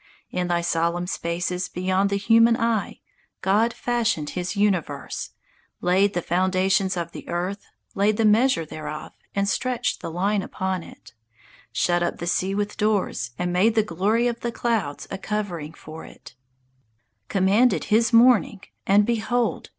In 0.31 0.47
thy 0.47 0.61
solemn 0.61 1.05
spaces, 1.05 1.69
beyond 1.69 2.09
the 2.09 2.15
human 2.17 2.57
eye, 2.57 3.01
God 3.43 3.71
fashioned 3.71 4.31
His 4.31 4.55
universe; 4.55 5.29
laid 5.79 6.15
the 6.15 6.23
foundations 6.23 6.97
of 6.97 7.11
the 7.11 7.29
earth, 7.29 7.67
Laid 7.93 8.17
the 8.17 8.25
measure 8.25 8.65
thereof, 8.65 9.11
and 9.35 9.47
stretched 9.47 10.01
the 10.01 10.09
line 10.09 10.41
upon 10.41 10.81
it; 10.81 11.13
Shut 11.71 12.01
up 12.01 12.17
the 12.17 12.25
sea 12.25 12.55
with 12.55 12.77
doors, 12.77 13.29
and 13.37 13.53
made 13.53 13.75
the 13.75 13.83
glory 13.83 14.27
Of 14.27 14.39
the 14.39 14.51
clouds 14.51 15.07
a 15.11 15.19
covering 15.19 15.75
for 15.75 16.03
it; 16.03 16.33
Commanded 17.27 17.83
His 17.93 18.11
morning, 18.11 18.61
and, 18.87 19.05
behold! 19.05 19.69